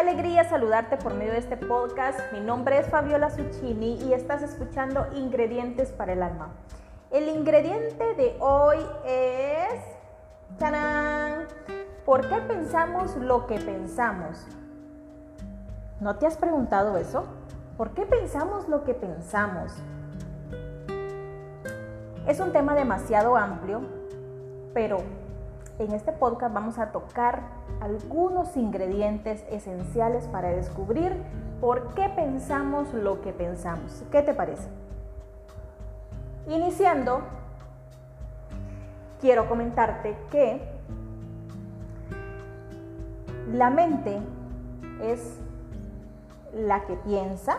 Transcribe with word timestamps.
alegría 0.00 0.48
saludarte 0.48 0.96
por 0.96 1.12
medio 1.12 1.32
de 1.32 1.38
este 1.38 1.58
podcast. 1.58 2.18
Mi 2.32 2.40
nombre 2.40 2.78
es 2.78 2.86
Fabiola 2.86 3.28
Zuccini 3.28 4.02
y 4.02 4.14
estás 4.14 4.42
escuchando 4.42 5.06
Ingredientes 5.14 5.90
para 5.90 6.14
el 6.14 6.22
Alma. 6.22 6.54
El 7.10 7.28
ingrediente 7.28 8.14
de 8.14 8.34
hoy 8.40 8.78
es... 9.04 9.78
¡Tarán! 10.58 11.46
¿Por 12.06 12.26
qué 12.30 12.36
pensamos 12.36 13.14
lo 13.16 13.46
que 13.46 13.58
pensamos? 13.58 14.46
¿No 16.00 16.16
te 16.16 16.26
has 16.26 16.38
preguntado 16.38 16.96
eso? 16.96 17.26
¿Por 17.76 17.90
qué 17.90 18.06
pensamos 18.06 18.70
lo 18.70 18.84
que 18.84 18.94
pensamos? 18.94 19.74
Es 22.26 22.40
un 22.40 22.52
tema 22.52 22.74
demasiado 22.74 23.36
amplio, 23.36 23.82
pero 24.72 25.02
en 25.80 25.92
este 25.92 26.12
podcast 26.12 26.52
vamos 26.52 26.78
a 26.78 26.92
tocar 26.92 27.40
algunos 27.80 28.54
ingredientes 28.56 29.44
esenciales 29.50 30.26
para 30.28 30.50
descubrir 30.50 31.14
por 31.58 31.94
qué 31.94 32.10
pensamos 32.10 32.92
lo 32.92 33.22
que 33.22 33.32
pensamos. 33.32 34.04
¿Qué 34.12 34.20
te 34.20 34.34
parece? 34.34 34.68
Iniciando, 36.48 37.22
quiero 39.22 39.48
comentarte 39.48 40.16
que 40.30 40.60
la 43.50 43.70
mente 43.70 44.18
es 45.02 45.38
la 46.52 46.84
que 46.84 46.96
piensa, 46.96 47.56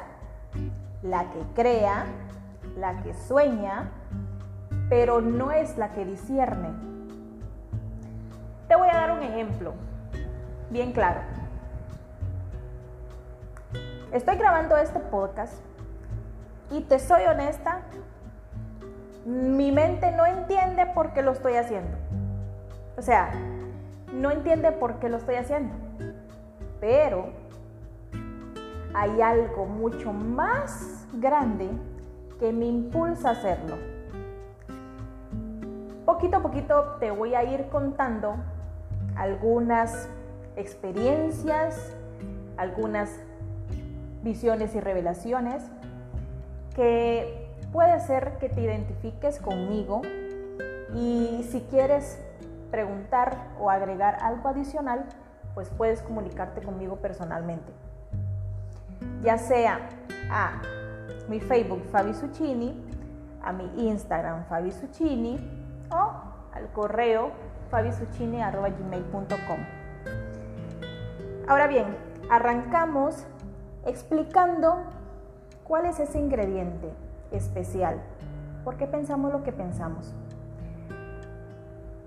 la 1.01 1.31
que 1.31 1.39
crea, 1.55 2.05
la 2.77 3.01
que 3.01 3.15
sueña, 3.15 3.89
pero 4.89 5.21
no 5.21 5.51
es 5.51 5.77
la 5.79 5.91
que 5.91 6.05
discierne. 6.05 6.90
Te 8.71 8.77
voy 8.77 8.87
a 8.87 8.93
dar 8.93 9.11
un 9.11 9.21
ejemplo 9.21 9.73
bien 10.69 10.93
claro. 10.93 11.19
Estoy 14.13 14.37
grabando 14.37 14.77
este 14.77 15.01
podcast 15.01 15.61
y 16.69 16.79
te 16.79 16.97
soy 16.97 17.23
honesta, 17.25 17.81
mi 19.25 19.73
mente 19.73 20.09
no 20.13 20.25
entiende 20.25 20.85
por 20.85 21.11
qué 21.11 21.21
lo 21.21 21.31
estoy 21.33 21.55
haciendo. 21.55 21.97
O 22.95 23.01
sea, 23.01 23.33
no 24.13 24.31
entiende 24.31 24.71
por 24.71 24.99
qué 24.99 25.09
lo 25.09 25.17
estoy 25.17 25.35
haciendo. 25.35 25.75
Pero 26.79 27.33
hay 28.93 29.21
algo 29.21 29.65
mucho 29.65 30.13
más 30.13 31.05
grande 31.11 31.69
que 32.39 32.53
me 32.53 32.67
impulsa 32.67 33.27
a 33.27 33.31
hacerlo 33.33 33.91
poquito 36.21 36.37
a 36.37 36.41
poquito 36.41 36.97
te 36.99 37.09
voy 37.09 37.35
a 37.35 37.43
ir 37.43 37.67
contando 37.69 38.35
algunas 39.21 40.09
experiencias, 40.55 41.93
algunas 42.57 43.11
visiones 44.23 44.73
y 44.73 44.79
revelaciones 44.79 45.61
que 46.75 47.47
puede 47.71 47.99
ser 47.99 48.39
que 48.39 48.49
te 48.49 48.61
identifiques 48.61 49.37
conmigo 49.37 50.01
y 50.95 51.47
si 51.51 51.61
quieres 51.69 52.19
preguntar 52.71 53.49
o 53.59 53.69
agregar 53.69 54.17
algo 54.23 54.49
adicional, 54.49 55.05
pues 55.53 55.69
puedes 55.69 56.01
comunicarte 56.01 56.63
conmigo 56.63 56.95
personalmente. 56.95 57.71
Ya 59.21 59.37
sea 59.37 59.87
a 60.31 60.63
mi 61.29 61.39
Facebook 61.39 61.83
Fabi 61.91 62.15
Succini, 62.15 62.73
a 63.43 63.53
mi 63.53 63.87
Instagram 63.87 64.45
Fabi 64.45 64.71
Succini 64.71 65.37
o 65.91 66.11
al 66.55 66.71
correo 66.73 67.50
fabisuccini.gmail.com. 67.71 69.59
Ahora 71.47 71.67
bien, 71.67 71.97
arrancamos 72.29 73.25
explicando 73.85 74.83
cuál 75.63 75.85
es 75.85 75.99
ese 75.99 76.19
ingrediente 76.19 76.91
especial. 77.31 78.01
¿Por 78.63 78.77
qué 78.77 78.85
pensamos 78.85 79.31
lo 79.31 79.41
que 79.43 79.51
pensamos? 79.51 80.13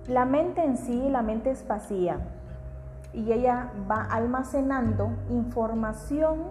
La 0.06 0.24
mente 0.24 0.62
en 0.62 0.76
sí, 0.76 1.08
la 1.08 1.22
mente 1.22 1.50
es 1.50 1.66
vacía 1.66 2.18
y 3.12 3.32
ella 3.32 3.72
va 3.90 4.04
almacenando 4.04 5.10
información. 5.30 6.42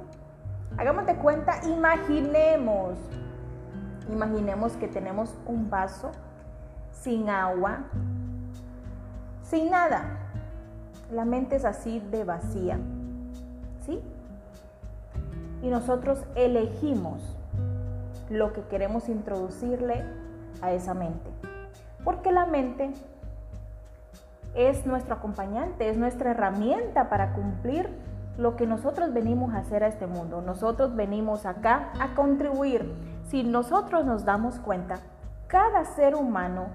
Hagamos 0.78 1.06
de 1.06 1.16
cuenta, 1.16 1.64
imaginemos, 1.68 2.98
imaginemos 4.10 4.74
que 4.74 4.88
tenemos 4.88 5.38
un 5.46 5.70
vaso 5.70 6.12
sin 6.92 7.30
agua, 7.30 7.84
sin 9.54 9.70
nada. 9.70 10.06
La 11.12 11.26
mente 11.26 11.58
es 11.58 11.64
así 11.64 12.00
de 12.00 12.24
vacía. 12.24 12.80
¿Sí? 13.86 14.02
Y 15.62 15.70
nosotros 15.70 16.26
elegimos 16.34 17.22
lo 18.32 18.52
que 18.52 18.62
queremos 18.64 19.10
introducirle 19.10 20.04
a 20.64 20.72
esa 20.72 20.96
mente. 20.96 21.30
Porque 22.04 22.32
la 22.32 22.48
mente 22.48 22.94
es 24.56 24.88
nuestro 24.88 25.14
acompañante, 25.14 25.88
es 25.88 25.98
nuestra 25.98 26.32
herramienta 26.32 27.08
para 27.10 27.34
cumplir 27.34 27.90
lo 28.40 28.56
que 28.56 28.66
nosotros 28.66 29.14
venimos 29.14 29.54
a 29.54 29.60
hacer 29.60 29.84
a 29.84 29.88
este 29.88 30.08
mundo. 30.08 30.42
Nosotros 30.42 30.96
venimos 30.96 31.46
acá 31.46 31.92
a 32.00 32.16
contribuir. 32.16 32.92
Si 33.28 33.44
nosotros 33.44 34.04
nos 34.04 34.26
damos 34.26 34.58
cuenta, 34.58 34.96
cada 35.46 35.86
ser 35.86 36.16
humano 36.16 36.70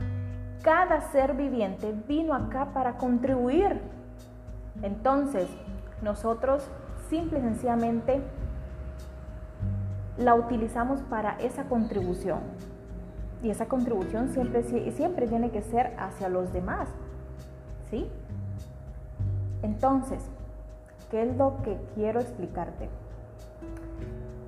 cada 0.62 1.00
ser 1.12 1.34
viviente 1.34 1.94
vino 2.06 2.34
acá 2.34 2.72
para 2.72 2.98
contribuir. 2.98 3.80
Entonces, 4.82 5.48
nosotros 6.02 6.68
simple 7.08 7.38
y 7.38 7.42
sencillamente 7.42 8.20
la 10.16 10.34
utilizamos 10.34 11.00
para 11.02 11.38
esa 11.38 11.64
contribución. 11.64 12.40
Y 13.42 13.50
esa 13.50 13.66
contribución 13.66 14.30
siempre, 14.30 14.62
siempre 14.92 15.28
tiene 15.28 15.50
que 15.50 15.62
ser 15.62 15.94
hacia 15.98 16.28
los 16.28 16.52
demás. 16.52 16.88
¿Sí? 17.90 18.08
Entonces, 19.62 20.22
¿qué 21.10 21.22
es 21.22 21.36
lo 21.36 21.62
que 21.62 21.78
quiero 21.94 22.20
explicarte? 22.20 22.88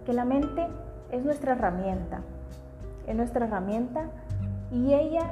Que 0.05 0.13
la 0.13 0.25
mente 0.25 0.67
es 1.11 1.25
nuestra 1.25 1.53
herramienta. 1.53 2.21
Es 3.07 3.17
nuestra 3.17 3.47
herramienta 3.47 4.11
y 4.73 4.95
ella 4.95 5.31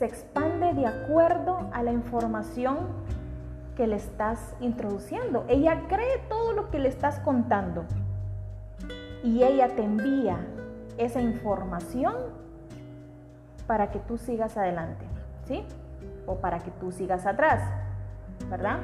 se 0.00 0.06
expande 0.06 0.72
de 0.72 0.86
acuerdo 0.86 1.68
a 1.74 1.82
la 1.82 1.92
información 1.92 2.78
que 3.76 3.86
le 3.86 3.96
estás 3.96 4.56
introduciendo. 4.58 5.44
Ella 5.46 5.88
cree 5.88 6.16
todo 6.26 6.54
lo 6.54 6.70
que 6.70 6.78
le 6.78 6.88
estás 6.88 7.20
contando 7.20 7.84
y 9.22 9.42
ella 9.42 9.76
te 9.76 9.84
envía 9.84 10.38
esa 10.96 11.20
información 11.20 12.14
para 13.66 13.90
que 13.90 13.98
tú 13.98 14.16
sigas 14.16 14.56
adelante, 14.56 15.04
¿sí? 15.44 15.64
O 16.26 16.36
para 16.36 16.60
que 16.60 16.70
tú 16.70 16.92
sigas 16.92 17.26
atrás, 17.26 17.60
¿verdad? 18.48 18.78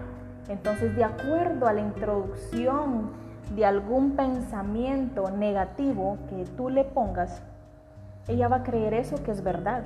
Entonces, 0.50 0.94
de 0.97 1.05
acuerdo 1.05 1.66
a 1.66 1.72
la 1.72 1.81
introducción 1.81 3.12
de 3.55 3.65
algún 3.65 4.16
pensamiento 4.16 5.31
negativo 5.31 6.19
que 6.28 6.44
tú 6.59 6.69
le 6.69 6.84
pongas, 6.84 7.41
ella 8.28 8.49
va 8.49 8.56
a 8.56 8.62
creer 8.65 8.93
eso 8.93 9.16
que 9.25 9.31
es 9.31 9.43
verdad. 9.43 9.82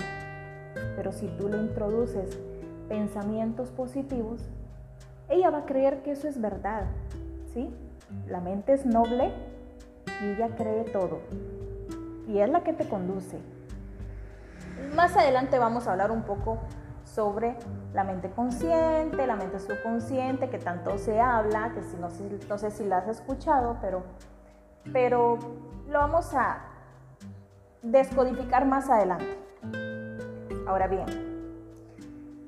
Pero 1.01 1.13
si 1.13 1.25
tú 1.29 1.49
le 1.49 1.57
introduces 1.57 2.39
pensamientos 2.87 3.71
positivos, 3.71 4.39
ella 5.29 5.49
va 5.49 5.57
a 5.57 5.65
creer 5.65 6.03
que 6.03 6.11
eso 6.11 6.27
es 6.27 6.39
verdad. 6.39 6.83
¿Sí? 7.55 7.73
La 8.27 8.39
mente 8.39 8.73
es 8.73 8.85
noble 8.85 9.33
y 10.21 10.25
ella 10.25 10.55
cree 10.55 10.83
todo. 10.83 11.21
Y 12.27 12.37
es 12.37 12.47
la 12.51 12.61
que 12.61 12.73
te 12.73 12.87
conduce. 12.87 13.39
Más 14.95 15.17
adelante 15.17 15.57
vamos 15.57 15.87
a 15.87 15.93
hablar 15.93 16.11
un 16.11 16.21
poco 16.21 16.59
sobre 17.03 17.55
la 17.95 18.03
mente 18.03 18.29
consciente, 18.29 19.25
la 19.25 19.35
mente 19.35 19.57
subconsciente, 19.57 20.51
que 20.51 20.59
tanto 20.59 20.99
se 20.99 21.19
habla, 21.19 21.71
que 21.73 21.81
si 21.81 21.97
no, 21.97 22.11
sé 22.59 22.69
si 22.69 22.85
la 22.85 22.99
has 22.99 23.07
escuchado, 23.07 23.77
pero, 23.81 24.03
pero 24.93 25.39
lo 25.89 25.97
vamos 25.97 26.31
a 26.35 26.59
descodificar 27.81 28.67
más 28.67 28.87
adelante. 28.87 29.40
Ahora 30.71 30.87
bien, 30.87 31.05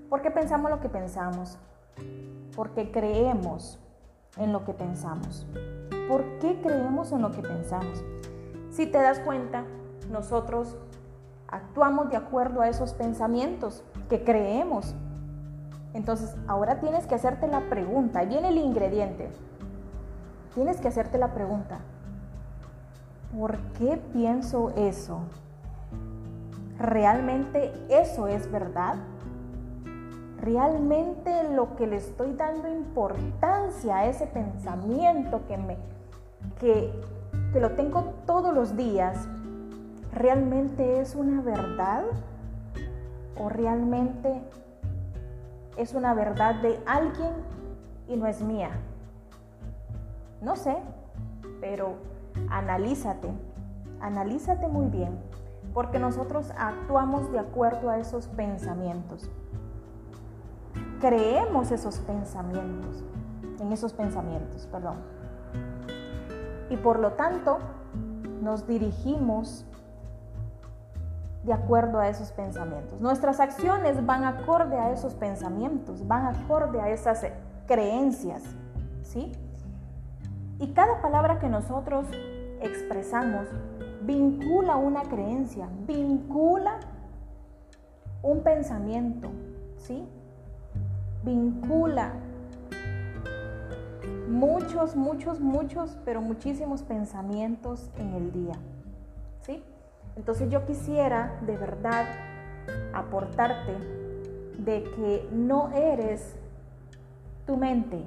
¿por 0.09 0.21
qué 0.21 0.31
pensamos 0.31 0.71
lo 0.71 0.79
que 0.79 0.87
pensamos? 0.87 1.57
Porque 2.55 2.89
creemos 2.89 3.79
en 4.37 4.53
lo 4.53 4.63
que 4.63 4.71
pensamos. 4.71 5.45
¿Por 6.07 6.23
qué 6.39 6.61
creemos 6.61 7.11
en 7.11 7.21
lo 7.21 7.31
que 7.31 7.41
pensamos? 7.41 8.01
Si 8.69 8.85
te 8.85 8.97
das 8.99 9.19
cuenta, 9.19 9.65
nosotros 10.09 10.77
actuamos 11.49 12.11
de 12.11 12.15
acuerdo 12.15 12.61
a 12.61 12.69
esos 12.69 12.93
pensamientos 12.93 13.83
que 14.07 14.23
creemos. 14.23 14.95
Entonces, 15.93 16.33
ahora 16.47 16.79
tienes 16.79 17.05
que 17.07 17.15
hacerte 17.15 17.47
la 17.47 17.69
pregunta, 17.69 18.19
ahí 18.19 18.27
viene 18.27 18.47
el 18.47 18.57
ingrediente. 18.57 19.29
Tienes 20.55 20.79
que 20.79 20.87
hacerte 20.87 21.17
la 21.17 21.33
pregunta, 21.33 21.79
¿por 23.37 23.57
qué 23.73 23.97
pienso 24.13 24.69
eso? 24.77 25.23
¿Realmente 26.79 27.73
eso 27.89 28.27
es 28.27 28.51
verdad? 28.51 28.95
realmente 30.43 31.53
lo 31.53 31.77
que 31.77 31.87
le 31.87 31.95
estoy 31.95 32.33
dando 32.33 32.67
importancia 32.67 33.99
a 33.99 34.07
ese 34.07 34.27
pensamiento 34.27 35.47
que 35.47 35.57
me 35.57 35.77
que, 36.59 36.91
que 37.53 37.61
lo 37.61 37.71
tengo 37.71 38.13
todos 38.25 38.53
los 38.53 38.75
días, 38.75 39.25
realmente 40.11 40.99
es 40.99 41.15
una 41.15 41.41
verdad 41.41 42.03
o 43.39 43.47
realmente 43.47 44.41
es 45.77 45.93
una 45.93 46.13
verdad 46.13 46.55
de 46.55 46.77
alguien 46.85 47.31
y 48.09 48.17
no 48.17 48.27
es 48.27 48.41
mía. 48.41 48.71
No 50.41 50.57
sé, 50.57 50.75
pero 51.61 51.95
analízate, 52.49 53.29
analízate 54.01 54.67
muy 54.67 54.87
bien, 54.87 55.17
porque 55.73 55.99
nosotros 55.99 56.51
actuamos 56.57 57.31
de 57.31 57.39
acuerdo 57.39 57.89
a 57.89 57.97
esos 57.97 58.27
pensamientos. 58.27 59.29
Creemos 61.01 61.71
esos 61.71 61.97
pensamientos, 61.99 63.03
en 63.59 63.71
esos 63.71 63.93
pensamientos, 63.93 64.67
perdón. 64.71 64.97
Y 66.69 66.77
por 66.77 66.99
lo 66.99 67.13
tanto, 67.13 67.59
nos 68.41 68.67
dirigimos 68.67 69.65
de 71.43 71.53
acuerdo 71.53 71.99
a 71.99 72.07
esos 72.07 72.31
pensamientos. 72.31 73.01
Nuestras 73.01 73.39
acciones 73.39 74.05
van 74.05 74.23
acorde 74.23 74.77
a 74.77 74.91
esos 74.91 75.13
pensamientos, 75.13 76.07
van 76.07 76.27
acorde 76.27 76.79
a 76.79 76.89
esas 76.89 77.25
creencias, 77.67 78.43
¿sí? 79.01 79.31
Y 80.59 80.67
cada 80.73 81.01
palabra 81.01 81.39
que 81.39 81.49
nosotros 81.49 82.07
expresamos 82.61 83.47
vincula 84.05 84.75
una 84.75 85.03
creencia, 85.03 85.67
vincula 85.87 86.79
un 88.21 88.41
pensamiento, 88.41 89.29
¿sí? 89.77 90.05
Vincula 91.23 92.13
muchos, 94.27 94.95
muchos, 94.95 95.39
muchos, 95.39 95.97
pero 96.05 96.21
muchísimos 96.21 96.83
pensamientos 96.83 97.89
en 97.97 98.13
el 98.13 98.31
día, 98.31 98.55
¿sí? 99.41 99.63
Entonces 100.15 100.49
yo 100.49 100.65
quisiera 100.65 101.39
de 101.45 101.57
verdad 101.57 102.05
aportarte 102.93 103.75
de 104.57 104.83
que 104.83 105.27
no 105.31 105.71
eres 105.71 106.35
tu 107.45 107.57
mente, 107.57 108.03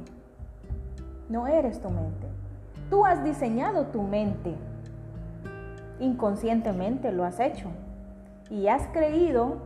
no 1.29 1.47
eres 1.47 1.81
tu 1.81 1.91
mente. 1.91 2.27
Tú 2.91 3.05
has 3.05 3.23
diseñado 3.25 3.87
tu 3.87 4.03
mente, 4.03 4.55
inconscientemente 6.01 7.13
lo 7.13 7.25
has 7.25 7.41
hecho 7.41 7.69
y 8.51 8.69
has 8.69 8.87
creído 8.89 9.59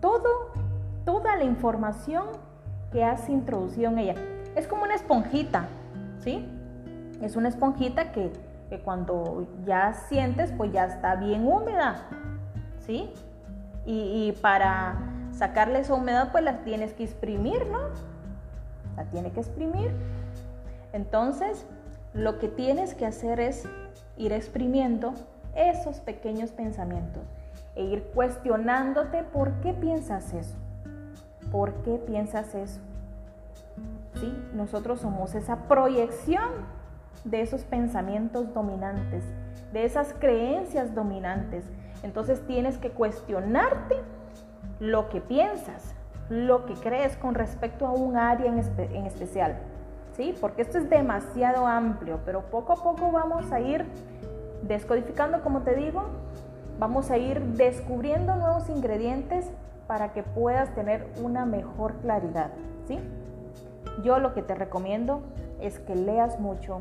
todo, 0.00 0.52
toda 1.04 1.36
la 1.36 1.44
información 1.44 2.24
que 2.92 3.04
has 3.04 3.28
introducido 3.28 3.90
en 3.90 3.98
ella. 3.98 4.14
Es 4.56 4.66
como 4.66 4.84
una 4.84 4.94
esponjita, 4.94 5.66
¿sí? 6.18 6.48
Es 7.20 7.36
una 7.36 7.48
esponjita 7.48 8.12
que 8.12 8.32
que 8.68 8.80
cuando 8.80 9.46
ya 9.64 9.92
sientes, 9.94 10.52
pues 10.52 10.72
ya 10.72 10.86
está 10.86 11.16
bien 11.16 11.46
húmeda, 11.46 12.06
¿sí? 12.80 13.12
Y, 13.86 14.32
para 14.40 14.96
sacarle 15.30 15.80
esa 15.80 15.94
humedad, 15.94 16.32
pues 16.32 16.42
la 16.42 16.64
tienes 16.64 16.94
que 16.94 17.04
exprimir, 17.04 17.66
¿no? 17.66 17.80
La 18.96 19.04
tiene 19.04 19.30
que 19.30 19.40
exprimir. 19.40 19.90
Entonces, 20.92 21.66
lo 22.14 22.38
que 22.38 22.48
tienes 22.48 22.94
que 22.94 23.04
hacer 23.04 23.40
es 23.40 23.68
ir 24.16 24.32
exprimiendo 24.32 25.14
esos 25.54 26.00
pequeños 26.00 26.50
pensamientos 26.50 27.22
e 27.76 27.84
ir 27.84 28.02
cuestionándote 28.14 29.22
por 29.24 29.52
qué 29.60 29.72
piensas 29.72 30.32
eso. 30.32 30.56
¿Por 31.50 31.72
qué 31.82 31.98
piensas 31.98 32.54
eso? 32.54 32.80
¿Sí? 34.20 34.36
Nosotros 34.54 35.00
somos 35.00 35.34
esa 35.34 35.68
proyección 35.68 36.50
de 37.24 37.40
esos 37.40 37.64
pensamientos 37.64 38.52
dominantes, 38.52 39.24
de 39.72 39.84
esas 39.84 40.14
creencias 40.18 40.94
dominantes. 40.94 41.64
Entonces 42.02 42.46
tienes 42.46 42.78
que 42.78 42.90
cuestionarte 42.90 43.96
lo 44.78 45.08
que 45.08 45.20
piensas, 45.20 45.94
lo 46.28 46.66
que 46.66 46.74
crees 46.74 47.16
con 47.16 47.34
respecto 47.34 47.86
a 47.86 47.92
un 47.92 48.16
área 48.16 48.46
en, 48.46 49.06
especial. 49.06 49.56
¿Sí? 50.16 50.34
Porque 50.40 50.62
esto 50.62 50.78
es 50.78 50.88
demasiado 50.88 51.66
amplio, 51.66 52.20
pero 52.24 52.42
poco 52.42 52.72
a 52.72 52.76
poco 52.76 53.10
vamos 53.10 53.50
a 53.50 53.60
ir 53.60 53.84
descodificando, 54.62 55.42
como 55.42 55.62
te 55.62 55.74
digo, 55.74 56.04
vamos 56.78 57.10
a 57.10 57.18
ir 57.18 57.40
descubriendo 57.40 58.36
nuevos 58.36 58.68
ingredientes 58.68 59.50
para 59.86 60.12
que 60.12 60.22
puedas 60.22 60.74
tener 60.74 61.06
una 61.22 61.44
mejor 61.46 61.94
claridad, 61.96 62.50
¿sí? 62.86 62.98
Yo 64.02 64.18
lo 64.18 64.34
que 64.34 64.42
te 64.42 64.54
recomiendo 64.54 65.22
es 65.60 65.78
que 65.78 65.94
leas 65.94 66.40
mucho, 66.40 66.80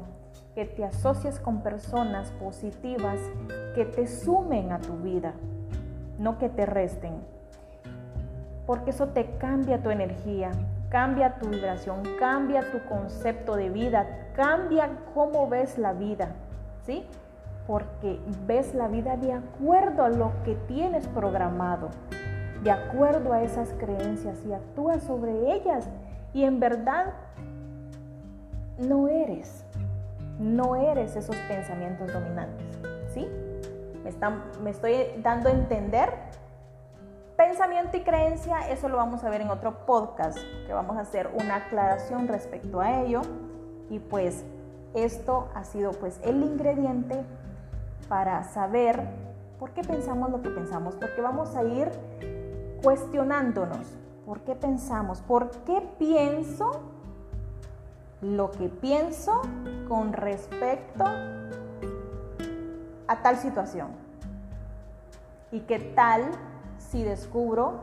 que 0.56 0.66
te 0.66 0.84
asocies 0.84 1.40
con 1.40 1.62
personas 1.62 2.32
positivas 2.32 3.20
que 3.76 3.86
te 3.86 4.08
sumen 4.08 4.72
a 4.72 4.80
tu 4.80 4.98
vida, 4.98 5.34
no 6.18 6.38
que 6.38 6.50
te 6.50 6.66
resten. 6.66 7.14
Porque 8.66 8.92
eso 8.92 9.10
te 9.10 9.38
cambia 9.38 9.82
tu 9.82 9.90
energía, 9.90 10.52
cambia 10.94 11.40
tu 11.40 11.50
vibración, 11.50 12.04
cambia 12.20 12.72
tu 12.72 12.80
concepto 12.86 13.58
de 13.58 13.70
vida, 13.70 14.30
cambia 14.34 14.92
cómo 15.14 15.50
ves 15.50 15.78
la 15.78 15.92
vida, 15.92 16.30
¿sí? 16.86 17.04
Porque 17.68 18.22
ves 18.48 18.74
la 18.74 18.88
vida 18.88 19.18
de 19.18 19.34
acuerdo 19.34 20.06
a 20.06 20.10
lo 20.10 20.32
que 20.46 20.56
tienes 20.68 21.06
programado, 21.08 21.90
de 22.64 22.72
acuerdo 22.72 23.34
a 23.34 23.42
esas 23.42 23.74
creencias 23.80 24.46
y 24.46 24.54
actúas 24.54 25.04
sobre 25.04 25.54
ellas 25.54 25.90
y 26.32 26.46
en 26.46 26.62
verdad 26.62 27.08
no 28.78 29.10
eres 29.10 29.66
no 30.40 30.76
eres 30.76 31.16
esos 31.16 31.36
pensamientos 31.48 32.12
dominantes, 32.12 32.68
¿sí? 33.14 33.28
Me, 34.62 34.70
estoy 34.70 35.06
dando 35.22 35.50
a 35.50 35.52
entender. 35.52 36.10
Pensamiento 37.38 37.98
y 37.98 38.02
creencia, 38.02 38.70
eso 38.70 38.90
lo 38.90 38.98
vamos 38.98 39.24
a 39.24 39.30
ver 39.30 39.42
en 39.42 39.50
otro 39.50 39.86
podcast, 39.86 40.38
que 40.68 40.74
vamos 40.74 40.98
a 40.98 41.02
hacer 41.02 41.32
una 41.34 41.56
aclaración 41.56 42.28
respecto 42.28 42.80
a 42.80 43.02
ello. 43.02 43.22
Y 43.90 44.00
pues 44.00 44.44
esto 44.94 45.50
ha 45.56 45.64
sido 45.64 45.92
pues 45.92 46.20
el 46.24 46.44
ingrediente 46.44 47.24
para 48.08 48.44
saber 48.44 49.02
por 49.60 49.72
qué 49.72 49.82
pensamos 49.82 50.30
lo 50.30 50.42
que 50.42 50.50
pensamos, 50.50 50.96
porque 50.96 51.22
vamos 51.22 51.56
a 51.56 51.64
ir 51.64 51.90
cuestionándonos, 52.84 53.98
¿por 54.26 54.42
qué 54.42 54.56
pensamos? 54.56 55.22
¿Por 55.22 55.50
qué 55.64 55.82
pienso 55.98 56.82
lo 58.24 58.52
que 58.52 58.70
pienso 58.70 59.42
con 59.88 60.14
respecto 60.14 61.04
a 63.08 63.22
tal 63.22 63.38
situación. 63.38 63.90
¿Y 65.52 65.62
qué 65.62 65.80
tal 65.80 66.32
si 66.94 67.04
descubro 67.04 67.80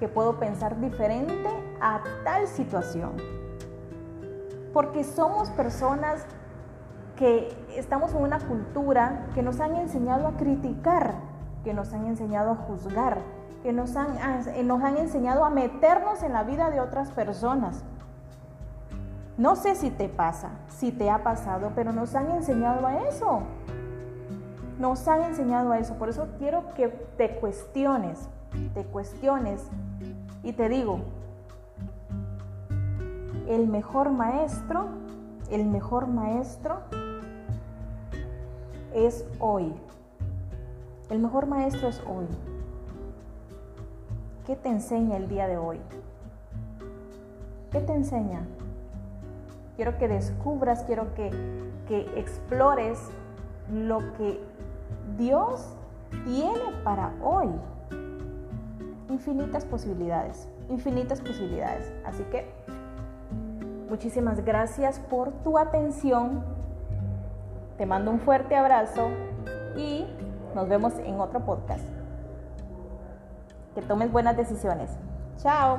que 0.00 0.08
puedo 0.08 0.40
pensar 0.40 0.80
diferente 0.80 1.48
a 1.80 2.02
tal 2.24 2.48
situación? 2.48 3.12
Porque 4.74 5.04
somos 5.04 5.50
personas 5.50 6.26
que 7.14 7.56
estamos 7.76 8.12
en 8.12 8.22
una 8.22 8.40
cultura 8.40 9.28
que 9.34 9.42
nos 9.42 9.60
han 9.60 9.76
enseñado 9.76 10.26
a 10.26 10.32
criticar, 10.32 11.14
que 11.62 11.72
nos 11.72 11.92
han 11.92 12.06
enseñado 12.06 12.50
a 12.50 12.56
juzgar, 12.56 13.18
que 13.62 13.72
nos 13.72 13.94
han, 13.94 14.18
nos 14.66 14.82
han 14.82 14.96
enseñado 14.96 15.44
a 15.44 15.50
meternos 15.50 16.24
en 16.24 16.32
la 16.32 16.42
vida 16.42 16.70
de 16.70 16.80
otras 16.80 17.12
personas. 17.12 17.84
No 19.38 19.54
sé 19.54 19.76
si 19.76 19.90
te 19.90 20.08
pasa, 20.08 20.50
si 20.66 20.90
te 20.90 21.08
ha 21.08 21.22
pasado, 21.22 21.70
pero 21.76 21.92
nos 21.92 22.16
han 22.16 22.32
enseñado 22.32 22.84
a 22.84 23.06
eso. 23.06 23.42
Nos 24.80 25.06
han 25.06 25.22
enseñado 25.22 25.70
a 25.70 25.78
eso. 25.78 25.94
Por 25.94 26.08
eso 26.08 26.26
quiero 26.38 26.74
que 26.74 26.88
te 26.88 27.36
cuestiones, 27.36 28.28
te 28.74 28.84
cuestiones. 28.84 29.62
Y 30.42 30.52
te 30.52 30.68
digo, 30.68 31.00
el 33.48 33.66
mejor 33.68 34.10
maestro, 34.10 34.88
el 35.50 35.66
mejor 35.66 36.06
maestro 36.06 36.80
es 38.94 39.24
hoy. 39.38 39.72
El 41.10 41.18
mejor 41.18 41.46
maestro 41.46 41.88
es 41.88 42.00
hoy. 42.06 42.26
¿Qué 44.46 44.56
te 44.56 44.68
enseña 44.68 45.16
el 45.16 45.28
día 45.28 45.46
de 45.46 45.58
hoy? 45.58 45.78
¿Qué 47.70 47.80
te 47.80 47.92
enseña? 47.92 48.46
quiero 49.80 49.96
que 49.96 50.08
descubras, 50.08 50.84
quiero 50.84 51.14
que, 51.14 51.30
explores 52.14 52.98
lo 53.72 54.00
que 54.18 54.38
Dios 55.16 55.74
tiene 56.26 56.60
para 56.84 57.14
hoy. 57.22 57.48
Infinitas 59.10 59.64
posibilidades, 59.64 60.48
infinitas 60.68 61.20
posibilidades. 61.20 61.92
Así 62.04 62.22
que 62.30 62.48
muchísimas 63.88 64.44
gracias 64.44 65.00
por 65.00 65.32
tu 65.42 65.58
atención. 65.58 66.44
Te 67.76 67.86
mando 67.86 68.12
un 68.12 68.20
fuerte 68.20 68.54
abrazo 68.54 69.08
y 69.76 70.06
nos 70.54 70.68
vemos 70.68 70.94
en 71.00 71.20
otro 71.20 71.44
podcast. 71.44 71.84
Que 73.74 73.82
tomes 73.82 74.12
buenas 74.12 74.36
decisiones. 74.36 74.90
Chao. 75.38 75.78